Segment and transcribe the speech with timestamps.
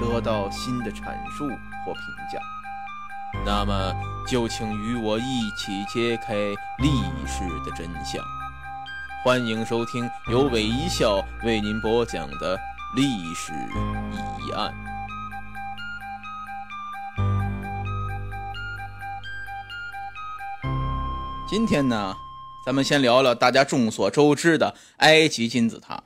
[0.00, 1.48] 得到新的阐述
[1.84, 2.02] 或评
[2.32, 2.38] 价。
[3.44, 3.94] 那么，
[4.26, 6.34] 就请与我一起揭开
[6.78, 8.24] 历史的真相。
[9.24, 12.58] 欢迎收听由韦一笑为您播讲的
[12.94, 13.52] 历史
[14.40, 14.72] 疑案。
[21.48, 22.14] 今天呢，
[22.64, 26.02] 咱们先聊聊大家众所周知的埃及金字塔。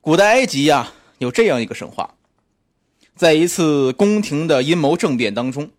[0.00, 0.88] 古代埃及呀，
[1.18, 2.14] 有这样一个神话：
[3.16, 5.70] 在一次宫廷的阴谋政变当中，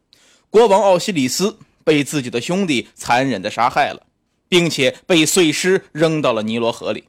[0.49, 4.03] 国王奥西里斯被自己的兄弟残忍地杀害了，
[4.47, 7.05] 并且被碎尸扔到了尼罗河里。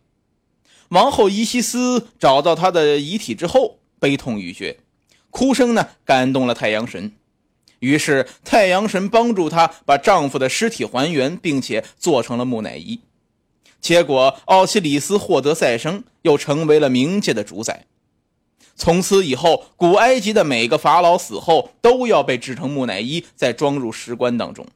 [0.88, 4.78] 王后伊西斯找到他的遗体之后，悲痛欲绝，
[5.30, 7.12] 哭声呢感动了太阳神，
[7.78, 13.00] 于是太阳神帮助她把丈夫的尸体还原，并且做成了木乃伊。
[13.80, 17.86] 结果，奥西里斯获得再生，又成为了冥界的主宰。
[18.80, 24.66] 从此以后，古埃及的每个法老死后都要被制成木乃伊，再装入石棺当中，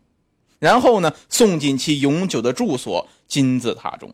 [0.58, 4.12] 然后呢，送进其永久的住所金字塔中。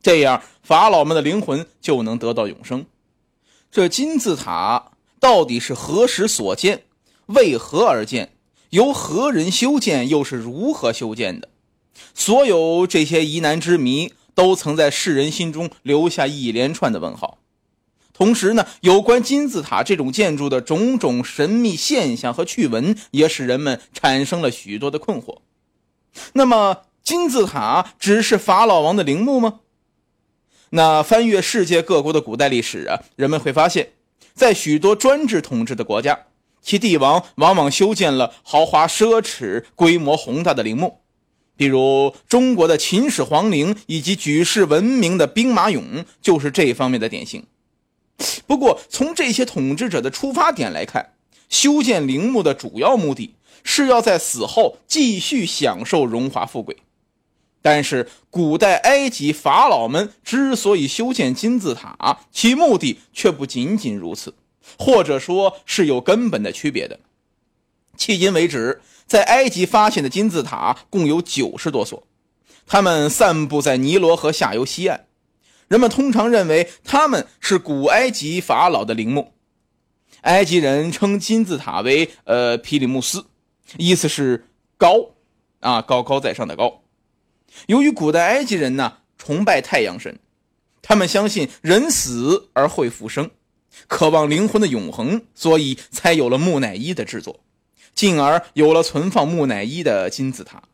[0.00, 2.86] 这样，法老们的灵魂就能得到永生。
[3.72, 6.84] 这金字塔到底是何时所建？
[7.26, 8.30] 为何而建？
[8.68, 10.08] 由何人修建？
[10.08, 11.48] 又是如何修建的？
[12.14, 17.38] 所有这些疑难之谜，都曾在世人心中留下一连串的问号。
[18.20, 25.38] 同时呢，有关金字塔这种建筑的种种神秘现象和趣闻，也使人们产生了许多的困惑。
[26.34, 29.60] 那么，金字塔只是法老王的陵墓吗？
[30.68, 33.92] 那翻阅世界各国的古代历史啊，人们会发现，
[34.34, 36.26] 在许多专制统治的国家，
[36.60, 40.98] 其帝王往往修建了豪华奢侈、规模宏大的陵墓。
[41.56, 47.46] 比如中国的秦始皇陵以及举世闻名的兵马俑，就是这方面的典型。
[48.46, 51.14] 不过，从这些统治者的出发点来看，
[51.48, 56.76] 修建陵墓的主要目的是要在死后继续享受荣华富贵。
[57.62, 64.34] 但是，古代埃及法老们之所以修建金字塔，其目的却不仅仅如此，
[64.78, 67.00] 或者说是有根本的区别的。
[67.98, 68.80] 迄今为止。
[69.06, 72.06] 在埃及发现的金字塔共有九十多所，
[72.64, 75.06] 它们散布在尼罗河下游西岸。
[75.70, 79.34] 人们通常认为他们是古埃及法老的陵墓。
[80.22, 83.24] 埃及人称金字塔为“呃皮里穆斯”，
[83.78, 85.10] 意思是高，
[85.60, 86.82] 啊高高在上的高。
[87.68, 90.18] 由于古代埃及人呢崇拜太阳神，
[90.82, 93.30] 他们相信人死而会复生，
[93.86, 97.38] 渴望灵魂的永恒，所以才有了木乃伊的制作。
[97.94, 100.64] 进而有了存放木乃伊的金字塔，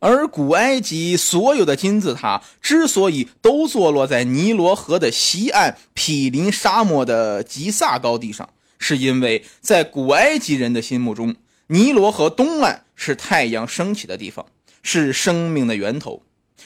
[0.00, 14.46] 而古埃及所有的金字塔之所以都坐落在尼罗河的西岸毗邻沙漠的吉萨高地上，是因为在古埃及人的心目中，尼罗河东岸是太阳升起的地方，
[14.82, 16.22] 是生命的源头，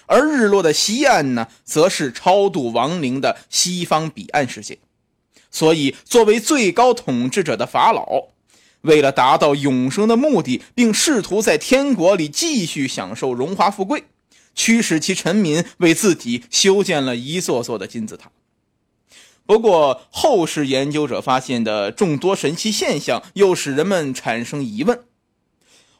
[0.06, 4.78] 而日落的西岸呢，则是超度亡灵的西方彼岸世界。
[5.50, 8.33] 所以，作为最高统治者的法老。
[8.84, 14.04] 为了达到永生的目的，并试图在天国里继续享受荣华富贵，
[14.54, 18.30] 驱使其臣民为自己修建了一座座的金字塔。
[19.46, 25.04] 不过，后世研究者发现的众多神奇现象，又使人们产生疑问：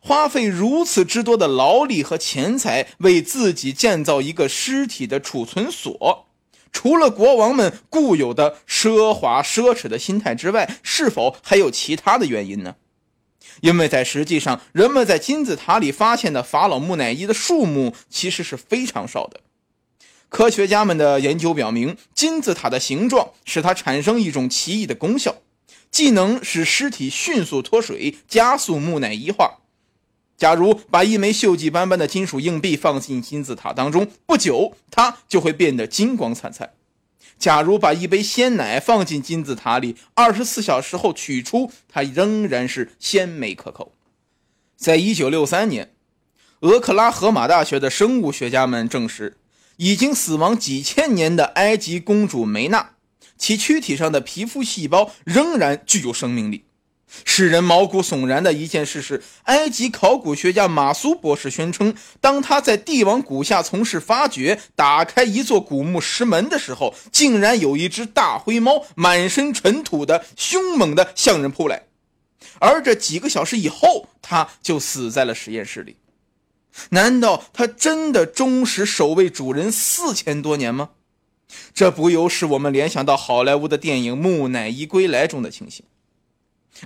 [0.01, 6.27] 花费如此之多的劳力和钱财，为自己建造一个尸体的储存所。
[6.75, 12.75] 除了国王们固有的奢华奢侈的心态之外，是否还有其他的原因呢？
[13.63, 19.41] 因为在实际上，人们在金字塔里发现的法老木乃伊的数目其实是非常少的。
[20.29, 25.37] 科学家们的研究表明，金字塔的形状使它产生一种奇异的功效，
[25.93, 29.61] 既能使尸体迅速脱水，加速木乃伊化。
[30.37, 36.73] 假如把一枚锈迹斑斑的金属硬币放进金字塔当中，不久它就会变得金光灿灿。
[37.39, 43.93] 假如把一杯鲜奶放进金字塔里，二十四小时后取出，它仍然是鲜美可口。
[44.77, 45.95] 在一九六三年，
[46.61, 49.37] 俄克拉荷马大学的生物学家们证实，
[49.77, 52.91] 已经死亡几千年的埃及公主梅娜，
[53.37, 56.65] 其躯体上的皮肤细胞仍然具有生命力。
[57.25, 71.85] 使人毛骨悚然的一件事是，埃及考古学家马苏博士宣称，当他在帝王谷下从事发掘，打开一座古墓石门的时候，竟然有一只大灰猫满身尘土的凶猛的向人扑来，
[72.59, 75.97] 而这几个小时以后，他就死在了实验室里。
[76.91, 80.91] 难道他真的忠实守卫主人四千多年吗？
[81.73, 85.85] 这不由使我们联想到好莱坞的电影《木乃伊归来》中的情形。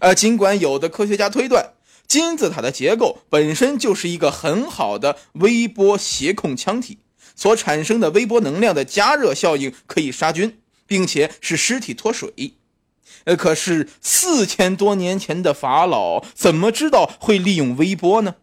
[0.01, 1.73] 而尽管有的科学家推断，
[2.07, 6.99] 金字塔的结构本身就是一个很好的微波协控腔体，
[7.35, 12.55] 所产生的微波能量的加热效应可以杀菌，并且使尸体脱水。
[13.25, 18.37] 呃，可是四千多年前的法老怎么知道会利用微波呢？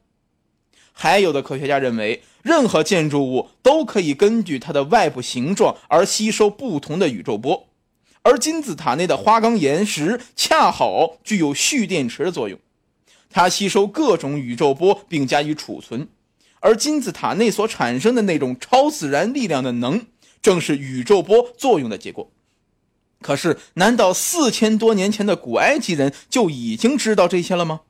[0.92, 7.68] 还有的科学家认为，任何建筑物都可以根据它的外部形状而吸收不同的宇宙波。
[8.26, 12.58] 而金字塔内的花岗岩石恰好具有蓄电池的作用，
[13.30, 16.08] 它吸收各种宇宙波并加以储存，
[16.60, 20.08] 而金字塔内所产生的那种超自然力量的能，
[20.42, 22.32] 正是宇宙波作用的结果。
[23.22, 27.82] 可是，难道四千多年前的古埃及人就已经知道这些了吗？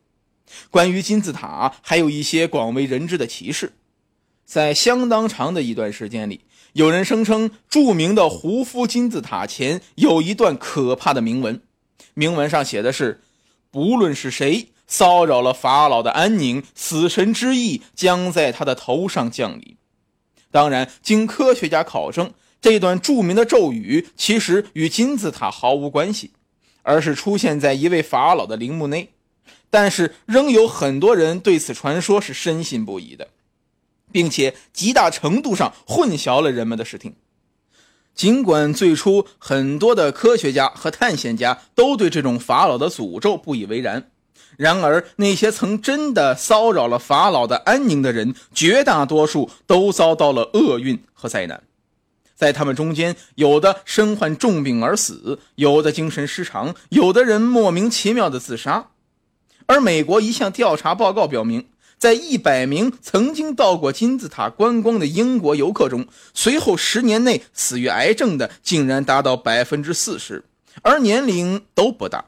[0.69, 3.71] 关于金字塔，还有一些广为人知的奇事，
[4.45, 6.41] 在相当长的一段时间里。
[6.75, 11.61] 有人声称，著名的胡夫金字塔前有一段可怕的铭文，
[12.15, 13.21] 铭文上写的是
[13.71, 19.77] ：“不论是谁骚扰了法老的安宁，死神之意将在他的头上降临。”
[20.51, 26.31] 当然，经科学家考证，这段著名的咒语其实与金字塔毫无关系，
[26.81, 29.13] 而是出现在一位法老的陵墓内。
[29.69, 33.29] 但是，仍有很多人对此传说是深信不疑的。
[34.15, 37.13] 并且极大程度上混淆了人们的视听。
[38.13, 44.09] 尽管最初很多的科学家和探险家都对这种法老的诅咒不以为然，
[44.55, 51.63] 然而那些曾真的骚扰了法老的安宁的人，绝大多数都遭到了厄运和灾难。
[52.35, 58.91] 在他们中间，有的身患重病而死，有的精神失常，有的人莫名其妙的自杀。
[59.65, 61.67] 而美国一项调查报告表明。
[61.97, 70.43] 在一百名曾经到过金字塔观光的英国游客中，随后十年内死于癌症的竟然达到百分之四十，
[70.81, 72.25] 而年龄都不大。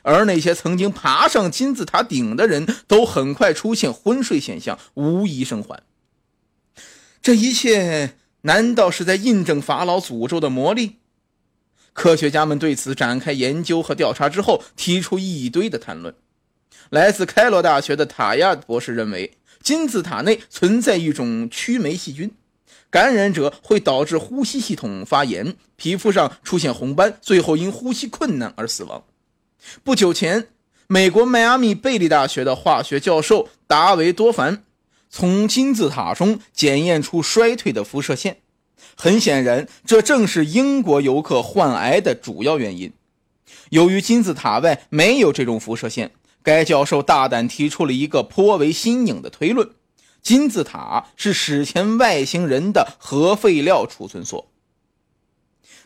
[0.00, 5.82] 而那些曾经爬上金字塔顶的人都很快出现昏睡现象，无一生还。
[7.20, 10.96] 这一切难道是在印证法老诅咒的魔力？
[11.92, 16.14] 科学家们对此展开研究和调查之后，提出一堆的谈论。
[16.90, 19.32] 来自开罗大学的塔亚博士认为，
[19.62, 22.30] 金字塔内存在一种曲霉细菌，
[22.90, 29.04] 感染者会导致呼吸系统发炎，皮肤上出现红斑，最后因呼吸困难而死亡。
[29.82, 30.48] 不久前，
[30.88, 34.64] 美国迈阿密贝利大学的化学教授达维多凡
[35.08, 38.38] 从金字塔中检验出衰退的辐射线，
[38.96, 42.92] 很显然，这正是英国游客患癌的主要原因。
[43.70, 46.10] 由于金字塔外没有这种辐射线。
[46.42, 49.70] 该教授大胆提出了一个颇为新颖的推论：
[50.22, 54.50] 金字塔是史前外星人的核废料储存所。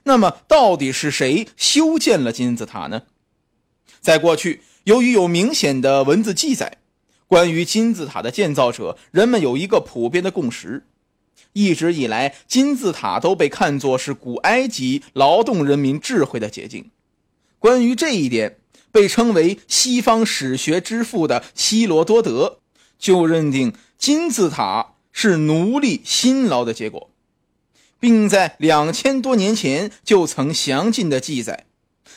[0.04, 3.02] 那么，到底是谁修建了金字塔呢？
[4.00, 6.78] 在过去，由于有明显的文字记载，
[7.26, 10.86] 关于金字塔的建造者，人们有一个普遍的共识：
[11.54, 16.90] 一直以来，金字塔都被看作是古埃及劳动人民智慧的结晶。
[17.58, 18.60] 关于这一点，
[18.96, 22.60] 被称为西方史学之父的希罗多德
[22.98, 27.10] 就认定金字塔是奴隶辛劳的结果，
[28.00, 31.66] 并在两千多年前就曾详尽的记载，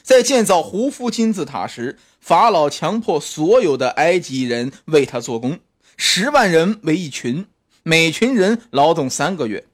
[0.01, 5.59] 在建造胡夫金字塔时，法老强迫所有的埃及人为他做工，
[5.97, 7.45] 十万人为一群，
[7.83, 9.65] 每群人劳动三个月，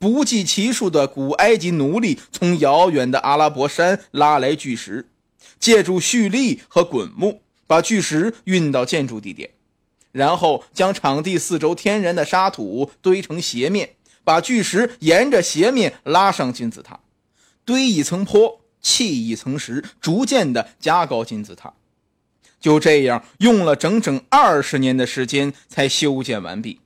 [0.00, 5.06] 不计其数的古埃及奴隶从遥远的阿拉伯山拉来巨石。
[5.58, 9.50] 借助蓄力和滚木，把巨石运到建筑地点，
[10.12, 13.90] 然后将场地四周天然的沙土堆成斜面，
[14.24, 17.00] 把巨石沿着斜面拉上金字塔，
[17.64, 21.74] 堆一层坡，砌一层石，逐渐的加高金字塔。
[22.58, 26.80] 就这样，用了整整二十年的时间才修建完毕。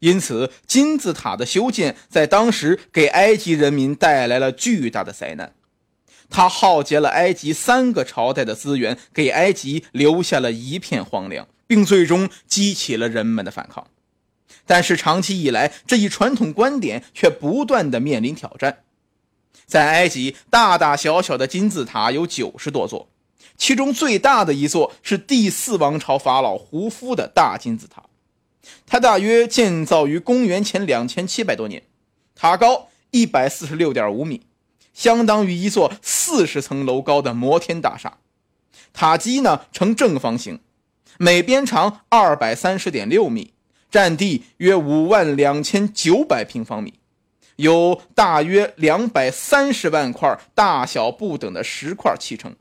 [0.00, 5.54] 因此，金字塔的修建在当时给埃及人民带来了巨大的灾难。
[6.30, 13.86] 他耗竭了埃及三个朝代的资源，给埃及留下了一片荒凉，并最终激起了人们的反抗。
[14.66, 18.78] 但是，长期以来，这一传统观点却不断的面临挑战。
[19.66, 23.08] 在埃及，大大小小的金字塔有九十多座。
[23.56, 28.02] 其中最大的一座是第四王朝法老胡夫的大金字塔，
[28.86, 31.82] 它大约建造于公元前两千七百多年，
[32.34, 34.40] 塔高一百四十六点五米，
[34.94, 38.16] 相当于一座四十层楼高的摩天大厦。
[38.94, 40.60] 塔基呢呈正方形，
[41.18, 43.52] 每边长二百三十点六米，
[43.90, 46.94] 占地约五万两千九百平方米，
[47.56, 52.54] 由大约两百三十万块大小不等的石块砌成。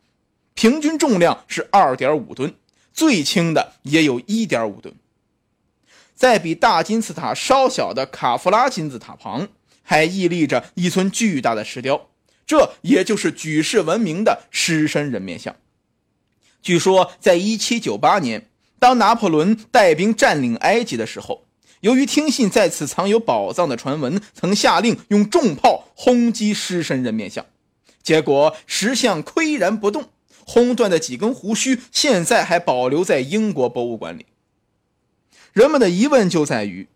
[0.56, 2.56] 平均重量是二点五吨，
[2.94, 4.94] 最轻的也有一点五吨。
[6.16, 9.48] 在比大金字塔稍小的卡夫拉金字塔旁，
[9.82, 12.10] 还屹立着一尊巨大的石雕，
[12.54, 15.56] 这也就是举世闻名的狮身人面像。
[16.62, 21.48] 据说，在一七九八年，当拿破仑带兵占领埃及的时候，
[21.80, 27.44] 由于听信在此藏有宝藏的传闻，曾下令用重炮轰击狮身人面像，
[28.04, 30.10] 结果石像岿然不动。
[30.46, 34.28] 轰断的几根胡须，现在还保留在英国博物馆里。
[35.54, 36.88] 人们的疑问就在于：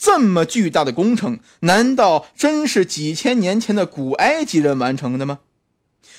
[0.00, 5.40] 这么巨大的工程，难道真是几千年前的古埃及人完成的吗？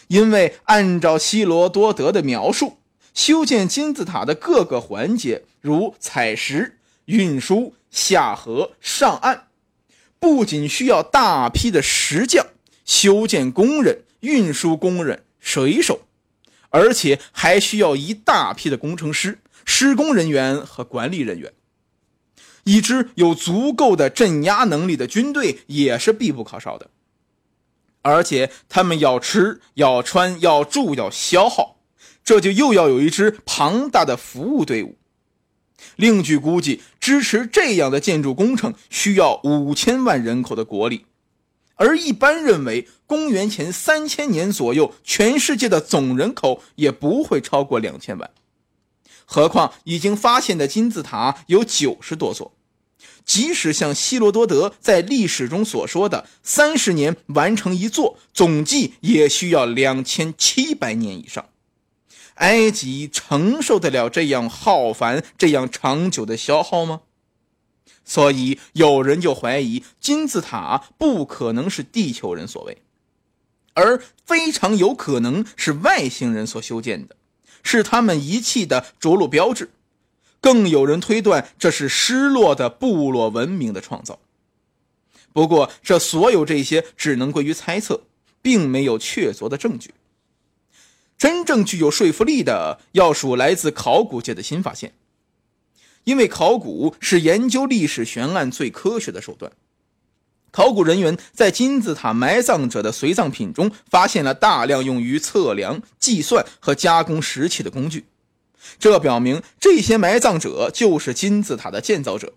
[0.08, 2.78] 因为按照希罗多德的描述，
[3.16, 9.48] 修建金字塔的各个环节，如采石、运输、下河、上岸，
[10.20, 12.46] 不仅需要大批的石匠、
[12.86, 16.02] 修建工人、运输工人、水手。
[16.70, 21.52] 而且还需要一大批的工程师、施工人员和管理人员。
[22.64, 26.90] 一支有足够的镇压能力的军队也是必不可少的。
[28.02, 31.78] 而且他们要吃、要穿、要住、要消耗，
[32.24, 34.98] 这就又要有一支庞大的服务队伍。
[35.96, 41.06] 另据估计，支持这样的建筑工程需要五千万人口的国力。
[41.76, 48.30] 而一般认为，公元前三千年左右，全世界的总人口也不会超过两千万。
[49.34, 52.52] 何况已经发现的金字塔有九十多座，
[53.24, 61.46] 即使像希罗多德在历史中所说的三十年完成一座，总计也需要两千七百年以上。
[62.36, 67.00] 埃及承受得了这样浩繁、这样长久的消耗吗？
[68.04, 72.82] 所以有人就怀疑金字塔不可能是地球人所为，
[73.76, 77.16] 而非常有可能是外星人所修建的，
[77.64, 79.70] 是他们遗弃的着陆标志。
[80.40, 84.20] 更有人推断这是失落的部落文明的创造。
[85.34, 88.02] 不过，这所有这些只能归于猜测，
[88.42, 89.94] 并没有确凿的证据。
[91.18, 94.94] 真正具有说服力的，要数来自考古界的新发现。
[96.04, 99.52] 因为考古是研究历史悬案最科学的手段，
[100.52, 108.06] 考古人员在金字塔埋葬者的随葬品中发现了大量用于测量、计算和加工石器的工具，
[108.78, 112.34] 这表明这些埋葬者就是金字塔的建造者。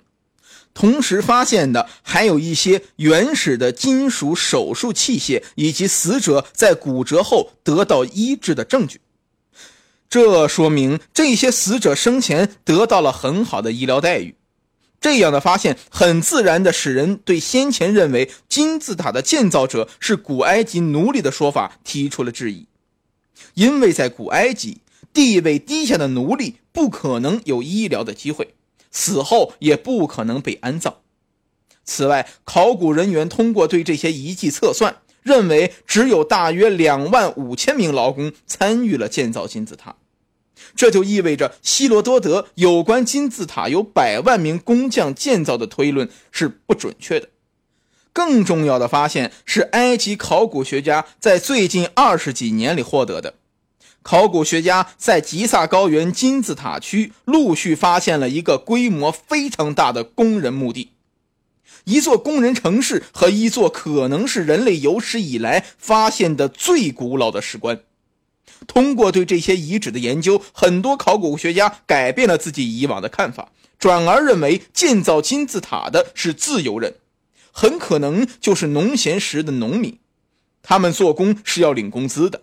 [0.72, 9.00] 同时发现的还有一些原始的金属手术器械以及死者在骨折后得到医治的证据。
[10.08, 14.36] 这说明这些死者生前得到了很好的医疗待遇。
[15.04, 22.66] 这样的发现很自然地使人对先前认为金字塔的建造者是古埃及奴隶的说法提出了质疑，
[23.52, 24.78] 因为在古埃及，
[25.12, 28.54] 地位低下的奴隶不可能有医疗的机会，
[28.90, 30.96] 死后也不可能被安葬。
[31.84, 39.96] 此外，考古人员通过对这些遗迹测算，认为只有大约两万五千名劳工参与了建造金字塔。
[40.76, 47.28] 这就意味着希罗多德有关金字塔有百万名工匠建造的推论是不准确的。
[48.12, 53.34] 更重要的发现是埃及考古学家在最近二十几年里获得的。
[54.02, 60.90] 考古学家在吉萨高原金字塔区陆续发现了一个规模非常大的工人墓地，
[61.84, 67.80] 一座工人城市和一座可能是人类有史以来发现的最古老的石棺。
[68.66, 76.94] 通过对这些遗址的研究，很多考古学家改变了自己以往的看法，转而认为建造金字塔的是自由人，
[77.52, 79.98] 很可能就是农闲时的农民，
[80.62, 82.42] 他们做工是要领工资的。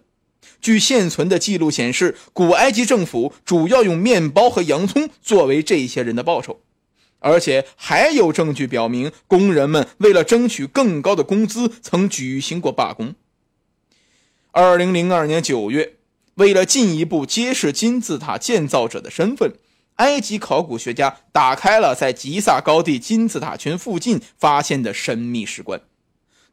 [0.62, 6.62] 据现存的记录显示，古埃及政府主要用面包和洋葱作为这些人的报酬，
[7.18, 13.16] 而且还有证据表明，工人们为了争取更高的工资，曾举行过罢工。
[14.52, 15.94] 二零零二年九月，
[16.42, 19.54] 为了进一步揭示金字塔建造者的身份，
[19.96, 25.80] 埃及考古学家打开了在吉萨高地金字塔群附近发现的神秘石棺。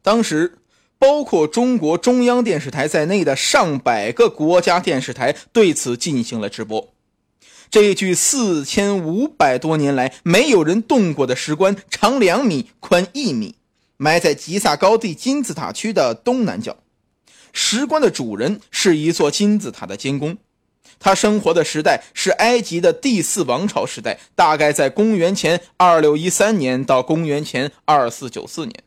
[0.01, 0.59] 当时。
[1.01, 6.93] 包括中国中央电视台在内的上百个国家电视台对此进行了直播。
[7.71, 13.55] 这具四千五百多年来没有人动过的石棺，长两米，宽一米，
[13.95, 16.75] 埋在吉萨高地金字塔区的东南角。
[17.53, 20.37] 石棺的主人是一座金字塔的监工，
[20.99, 28.83] 他生活的时代是埃及的第四王朝时代，大概在公元前二六一三年到公元前二四九四年。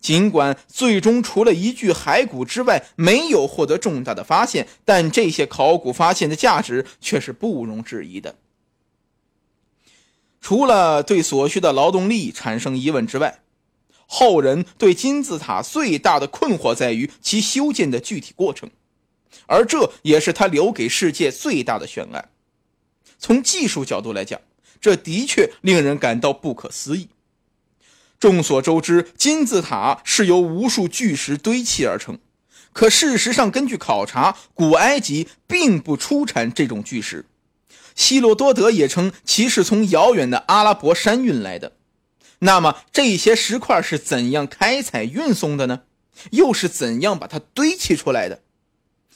[0.00, 8.36] 尽管最终除了一具骸骨之外没有获得重大的发现，但这些考古发现的价值却是不容置疑的。
[10.40, 13.40] 除了对所需的劳动力产生疑问之外，
[14.10, 18.70] 后人对金字塔最大的困惑在于其修建的具体过程，
[19.46, 22.30] 而这也是他留给世界最大的悬案。
[23.18, 24.40] 从技术角度来讲，
[24.80, 27.08] 这的确令人感到不可思议。
[28.18, 32.18] 众所周知，金字塔是由无数巨石堆砌而成。
[32.72, 37.26] 可事实上，根据考察，古埃及并不出产这种巨石。
[37.94, 41.72] 希罗多德也称其是从遥远的阿拉伯山运来的。
[42.40, 45.80] 那么，这些石块是怎样开采运送的呢？
[46.30, 48.40] 又是怎样把它堆砌出来的？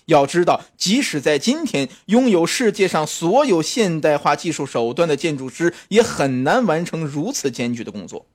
[0.07, 8.27] 要知道，即使在今天，拥有世界上所有现代化技术手段的建筑师，也很难完成如此艰巨的工作。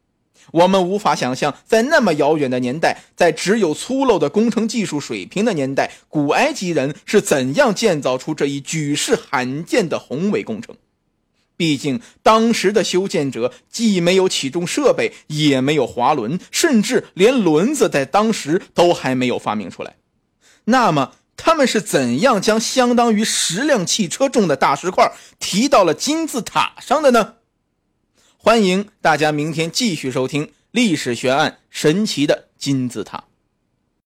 [0.51, 10.73] 我们无法想象，在那么遥远的年代，在只有粗陋的工程技术水平的年代，古埃及人是怎样建造出这一举世罕见的宏伟工程。
[11.57, 19.95] 毕竟，当时的修建者既没有起重设备，也没有滑轮，甚至连轮子在当时都还没有发明出来。
[20.65, 27.33] 那么，他们是怎样将相当于十辆汽车重的大石块提到了金字塔上的呢？
[28.37, 33.17] 欢迎大家明天继续收听《历史悬案：神奇的金字塔》。